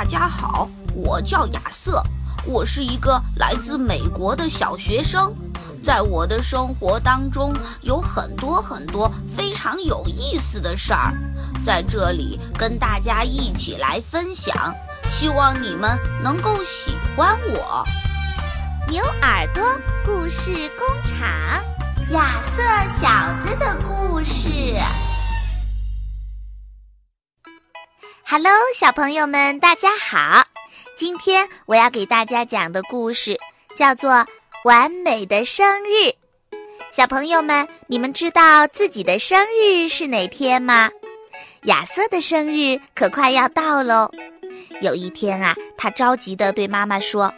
[0.00, 2.02] 大家好，我叫亚瑟，
[2.46, 5.30] 我是一个来自美国的小学生。
[5.84, 11.12] 在我的生活当中，有很多很多非常有意思的事儿，
[11.62, 14.74] 在这里跟大家一起来分享。
[15.10, 17.84] 希望你们能够喜欢我。
[18.88, 19.62] 牛耳朵
[20.06, 21.28] 故事工厂，
[22.12, 22.62] 亚瑟
[23.02, 24.74] 小子的故事。
[28.30, 30.44] Hello，小朋友们，大家好！
[30.96, 33.36] 今天我要给大家讲的故事
[33.76, 34.24] 叫做。
[34.64, 36.14] 完美的生日，
[36.92, 40.88] 小朋友们，你们知道自己的生日是哪天吗？
[41.64, 44.08] 亚瑟的生日可快要到喽。
[44.80, 47.34] 有一天啊，他着急地对妈妈说：“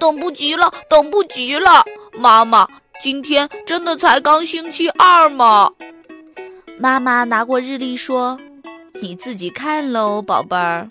[0.00, 1.84] 等不及了，等不及了，
[2.18, 2.66] 妈妈，
[3.00, 5.70] 今天真的才刚星期二吗？”
[6.76, 8.36] 妈妈拿过日历说
[9.00, 10.86] ：“你自己看喽，宝贝儿。”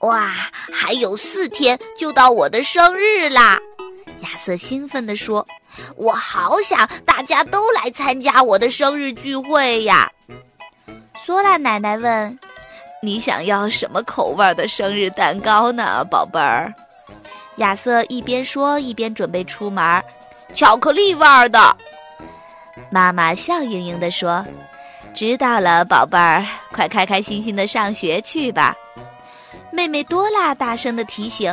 [0.00, 0.32] 哇，
[0.72, 3.58] 还有四天就到我的生日啦！
[4.20, 5.44] 亚瑟兴奋地说
[5.96, 10.10] ：“我好想大家都来参加我的生日聚会呀！”
[11.26, 12.38] 索拉奶奶问
[13.02, 16.72] ：“你想要什么口味的生日蛋糕呢，宝贝儿？”
[17.58, 20.02] 亚瑟一边说一边准备出门
[20.54, 21.76] ：“巧克力味儿的。”
[22.90, 24.46] 妈妈笑盈盈地说
[25.18, 28.76] ：“知道了，宝贝儿，快开开心心的上学去吧。”
[29.72, 31.52] 妹妹多拉大声的提醒。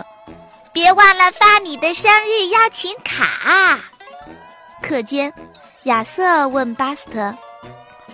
[0.71, 3.79] 别忘了发你的生日邀请卡。
[4.83, 5.33] 课间，
[5.85, 7.33] 亚瑟问巴斯特：“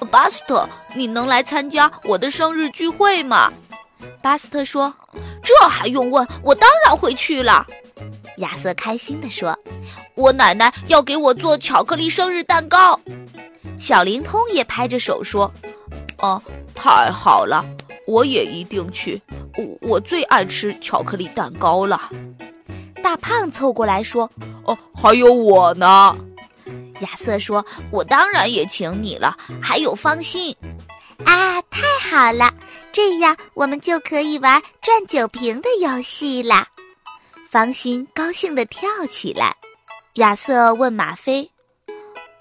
[0.10, 3.52] 巴斯特，你能来参加我的生日聚会吗？”
[4.24, 4.94] 巴斯特说
[5.44, 6.26] ：“这还用问？
[6.44, 7.66] 我当然会去了。”
[8.38, 9.54] 亚瑟开心地说
[10.16, 12.98] ：“我奶奶要给我做巧克力生日蛋糕。”
[13.80, 15.52] 小灵通也拍着手说
[16.20, 16.42] ：“哦，
[16.73, 17.66] 太好了，
[18.06, 19.22] 我也一定去。
[19.58, 22.09] 我我最爱吃巧克力蛋糕了。”
[23.04, 24.30] 大胖凑过来说
[24.66, 26.16] ：“哦，还有我呢。”
[27.02, 30.55] 亚瑟说：“我当然也请你了，还有方心。”
[31.26, 32.52] 啊，太好了，
[32.92, 36.67] 这样我们就可以玩转酒瓶的游戏啦！
[37.49, 39.55] 方心高兴地跳起来。
[40.16, 41.49] 亚瑟问马飞：“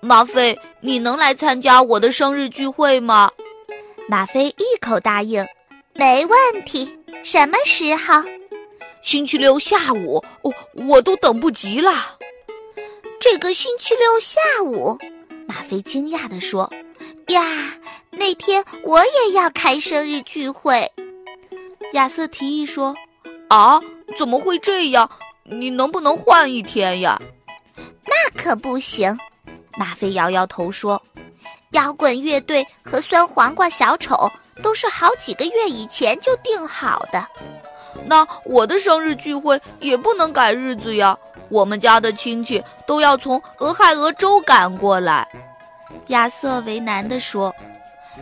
[0.01, 3.31] 马飞，你能来参加我的生日聚会吗？”
[4.09, 5.47] 马飞一口答应
[5.95, 8.15] ：“没问题，什么时候？”
[9.03, 10.53] 星期六下午，我
[10.87, 12.17] 我都等不及了。
[13.21, 14.99] 这个星期六下午，
[15.47, 16.71] 马飞惊讶地说
[17.29, 17.75] ：“呀，
[18.11, 20.91] 那天我也要开生日聚会。”
[21.93, 22.95] 亚瑟提议说
[23.49, 23.81] ：“啊，
[24.19, 25.11] 怎么会这样？
[25.45, 27.21] 你能不能换一天呀？”
[28.07, 29.17] 那可不行，
[29.77, 31.01] 马飞摇摇头说
[31.73, 34.31] ：“摇滚乐队和酸黄瓜小丑
[34.63, 37.27] 都是好几个月以前就定好的。”
[38.07, 41.17] 那我的生日聚会也不能改日子呀！
[41.49, 45.27] 我们家的亲戚都要从俄亥俄州赶过来。
[46.09, 47.55] 亚瑟为难地说：“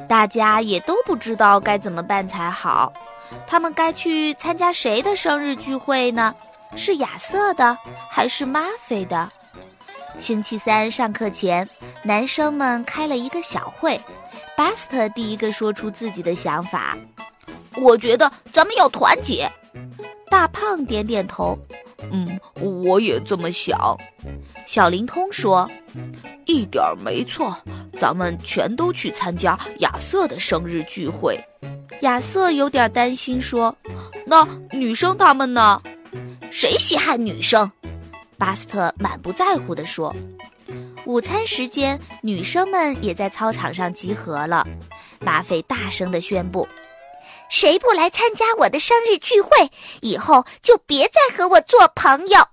[0.08, 2.92] 大家也都不知道该怎么办才好。
[3.46, 6.34] 他们该去参加谁的生日聚会呢？
[6.76, 7.76] 是亚瑟的，
[8.10, 9.30] 还是马菲的？”
[10.18, 11.68] 星期三上课前，
[12.02, 13.98] 男生们开了一个小会。
[14.56, 16.98] 巴斯特第一个说出自己的想法
[17.80, 19.50] ：“我觉得咱们要团结。”
[20.28, 21.56] 大胖点点头，
[22.10, 23.96] 嗯，我也这么想。
[24.66, 25.70] 小灵通说
[26.46, 27.56] ：“一点没错，
[27.96, 31.38] 咱们全都去参加亚瑟的生日聚会。”
[32.02, 33.74] 亚瑟有点担心说
[34.26, 35.80] ：“那女生他们呢？
[36.50, 37.70] 谁稀罕女生？”
[38.38, 40.14] 巴斯特满不在乎地说。
[41.04, 44.66] 午餐时间，女生们也在操场上集合了。
[45.20, 46.68] 马菲大声地宣布。
[47.50, 49.50] 谁不来参加我的生日聚会，
[50.02, 52.46] 以后就别再和我做朋友。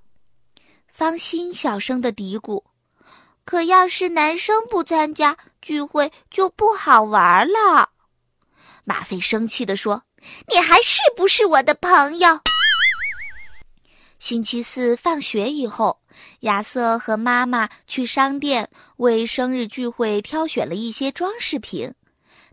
[0.87, 2.63] 方心小声的嘀咕
[3.43, 7.89] ：“可要是男生不参加聚会，就不好玩了。”
[8.85, 10.03] 马飞生气地说
[10.47, 12.39] ：“你还是不是我的朋友？”
[14.25, 16.01] 星期四放学以后，
[16.39, 21.93] 亚瑟和妈妈去商店为生日聚会挑选了一些装饰品。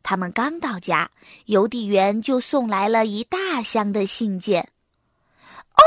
[0.02, 1.10] 他们刚到家，
[1.46, 4.68] 邮递员就送来了一大箱的信件。
[5.70, 5.82] 哦，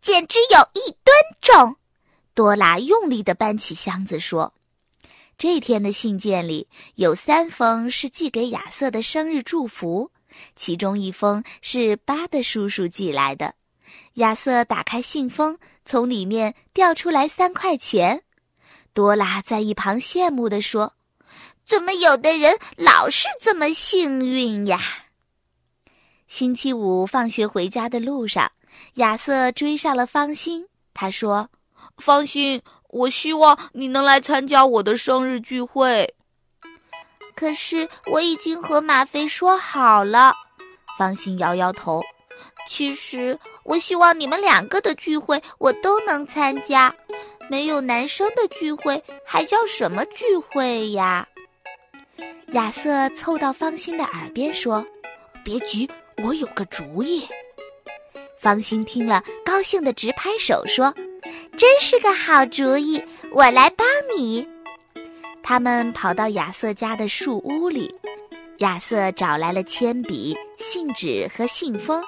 [0.00, 1.78] 简直有一吨重！
[2.32, 4.54] 多拉用力地搬起箱子说
[5.36, 10.12] ：“这天的信件里有三封是寄给亚瑟的生日祝福，
[10.54, 13.56] 其中一封是巴的叔叔寄来的。”
[14.14, 18.22] 亚瑟打开信封，从里面掉出来三块钱。
[18.92, 20.94] 多拉在一旁羡慕地说。
[21.66, 24.78] 怎么有的人老是这么幸运呀？
[26.28, 28.52] 星期五放学回家的路上，
[28.96, 30.68] 亚瑟追上了方心。
[30.92, 31.48] 他说
[31.96, 36.14] ：“方心，我希望你能来参加我的生日聚会。”
[37.34, 40.34] 可是我已经和马飞说好了。
[40.98, 42.02] 方心摇摇头。
[42.68, 46.94] 其实我希望你们两个的聚会我都能参加。
[47.50, 51.28] 没有男生的聚会还叫什么聚会呀？
[52.52, 54.84] 亚瑟凑到方心的耳边说
[55.44, 55.88] ：“别急，
[56.22, 57.26] 我有个主意。”
[58.40, 60.94] 方心听了，高兴的直拍手说
[61.58, 64.46] ：“真是个好主意，我来帮你。”
[65.42, 67.94] 他们跑到亚瑟家的树屋里，
[68.58, 72.02] 亚瑟找来了铅笔、信纸和信封。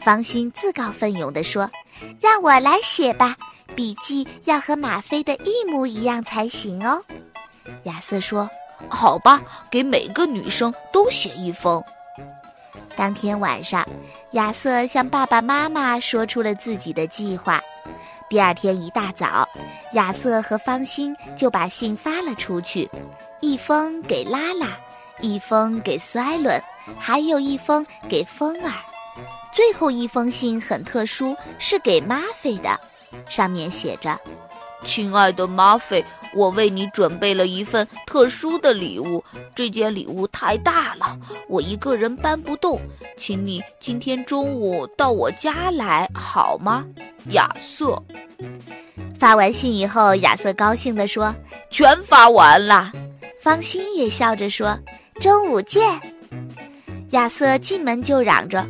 [0.00, 1.70] 方心自告奋勇地说
[2.20, 3.36] ：“让我来写吧，
[3.74, 7.02] 笔记要和马飞的一模一样才行哦。”
[7.84, 8.48] 亚瑟说。
[8.88, 11.84] 好吧，给每个女生都写一封。
[12.96, 13.86] 当天晚上，
[14.32, 17.60] 亚瑟向爸爸妈妈说出了自己的计划。
[18.30, 19.46] 第二天一大早，
[19.92, 22.88] 亚瑟和方心就把信发了出去，
[23.40, 24.68] 一封给拉拉，
[25.20, 26.58] 一封给衰伦，
[26.98, 28.72] 还有一封给风儿。
[29.52, 32.78] 最后一封信很特殊，是给马菲的，
[33.28, 34.18] 上面写着。
[34.82, 36.02] 亲爱的马菲，
[36.34, 39.22] 我为你准备了一份特殊的礼物。
[39.54, 41.18] 这件礼物太大了，
[41.48, 42.80] 我一个人搬不动，
[43.16, 46.84] 请你今天中午到我家来好吗？
[47.30, 48.02] 亚瑟。
[49.18, 51.34] 发完信以后，亚瑟高兴地说
[51.70, 52.90] ：“全发完了。”
[53.42, 54.78] 芳心也笑着说
[55.20, 55.82] ：“中午见。”
[57.12, 58.66] 亚瑟进门就嚷着：“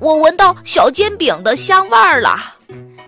[0.00, 2.56] 我闻到小煎饼的香味儿了。”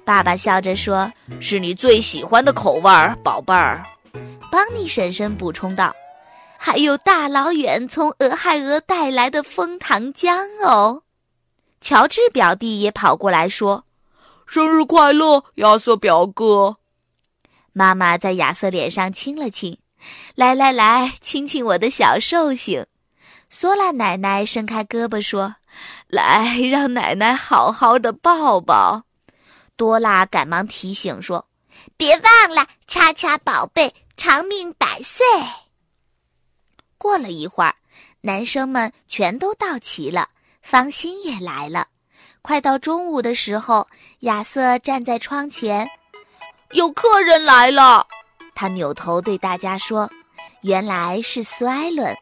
[0.04, 1.10] 爸爸笑着说
[1.40, 3.84] ：“是你最喜欢的口味儿，宝贝儿。”
[4.50, 5.94] 邦尼婶婶补充道
[6.58, 11.02] ：“还有大老远从俄亥俄带来的枫糖浆哦。”
[11.80, 13.84] 乔治表弟也跑过来说
[14.46, 16.76] ：“生日快乐，亚瑟表哥！”
[17.72, 19.78] 妈妈在亚瑟脸上亲了亲
[20.34, 22.84] ：“来来来，亲亲我的小寿星。”
[23.48, 25.56] 索拉奶奶伸开胳膊说
[26.12, 29.04] ：“来，让奶奶好好的抱抱。”
[29.76, 31.48] 多拉赶忙提醒说
[31.96, 35.24] ：“别忘了，恰恰宝贝长命百岁。”
[36.98, 37.74] 过了一会儿，
[38.20, 40.28] 男生们全都到齐了，
[40.60, 41.88] 芳心也来了。
[42.42, 43.88] 快到中午的时候，
[44.20, 45.88] 亚瑟站在窗前，
[46.72, 48.06] 有客人来了。
[48.54, 50.10] 他扭头对大家说
[50.60, 52.14] ：“原来是苏埃伦。”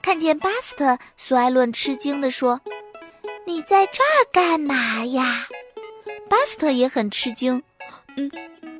[0.00, 2.60] 看见巴斯特，苏埃伦吃惊地说
[3.46, 5.46] ：“你在这儿干嘛呀？”
[6.28, 7.62] 巴斯特也很吃惊，
[8.16, 8.30] 嗯，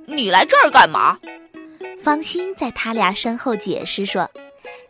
[0.07, 1.19] 你来这儿干嘛？
[2.03, 4.29] 芳心在他俩身后解释说：“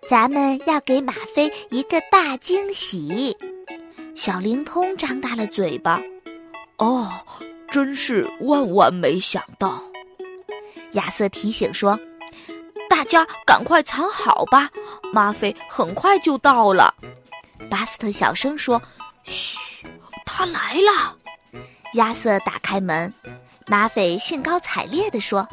[0.08, 3.36] 咱们要给马飞一个大惊喜。”
[4.14, 6.00] 小灵通张大了嘴巴，
[6.78, 7.10] 哦，
[7.68, 9.82] 真是万万没想到。
[10.92, 11.98] 亚瑟提醒说
[12.88, 14.70] ：“大家赶快藏好吧，
[15.12, 16.94] 马飞很快就到了。”
[17.68, 18.80] 巴斯特小声说
[19.24, 19.58] ：“嘘，
[20.24, 21.16] 他来了。”
[21.94, 23.12] 亚瑟打开门，
[23.66, 25.46] 马匪兴高采烈地说：“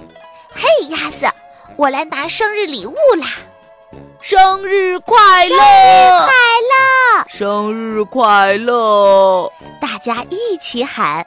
[0.54, 1.28] 嘿，亚瑟，
[1.76, 3.28] 我来拿生日礼物啦！
[4.22, 5.58] 生日快乐！
[5.58, 6.34] 生日快
[6.72, 7.26] 乐！
[7.28, 9.52] 生日快乐！”
[9.82, 11.26] 大家一起喊。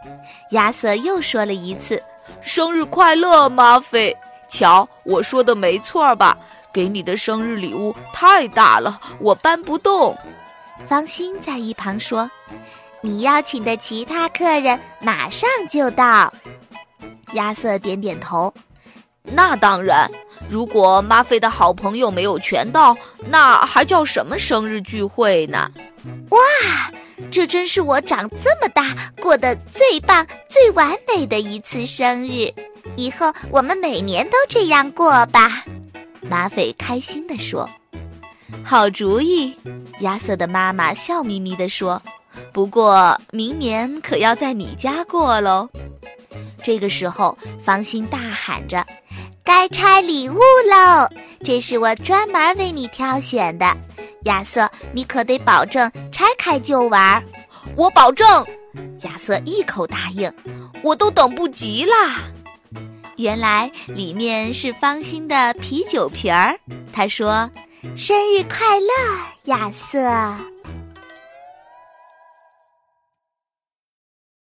[0.50, 2.02] 亚瑟又说了一次
[2.40, 4.16] ：“生日快乐，马匪！
[4.48, 6.36] 瞧，我说的没错吧？
[6.72, 10.16] 给你的生日礼物太大了，我搬不动。”
[10.88, 12.30] 方心在一旁说。
[13.00, 16.32] 你邀请的其他客人马上就到。
[17.34, 18.52] 亚瑟点点头。
[19.22, 20.10] 那当然，
[20.48, 22.96] 如果马菲的好朋友没有全到，
[23.28, 25.70] 那还叫什么生日聚会呢？
[26.30, 26.38] 哇，
[27.30, 32.52] 这真是我长这么大过得最棒、最完美的一次生日。
[32.96, 35.64] 以后我们每年都这样过吧。
[36.22, 37.68] 马匪开心地说。
[38.62, 39.56] 好主意。
[40.00, 42.00] 亚瑟的妈妈笑眯眯地说。
[42.52, 45.68] 不过明年可要在你家过喽。
[46.62, 48.84] 这个时候，方心大喊着
[49.44, 51.08] ：“该拆礼物喽！
[51.44, 53.76] 这是我专门为你挑选的。
[54.24, 57.22] 亚瑟，你可得保证拆开就玩。”
[57.76, 58.26] 我保证。
[59.02, 60.32] 亚瑟一口答应。
[60.82, 62.22] 我都等不及啦！
[63.16, 66.58] 原来里面是方心的啤酒瓶儿。
[66.92, 67.48] 他说
[67.96, 68.88] ：“生日快乐，
[69.44, 69.98] 亚瑟。”